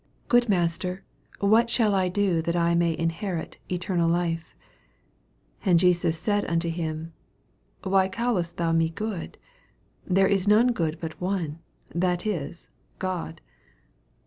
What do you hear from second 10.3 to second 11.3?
none good but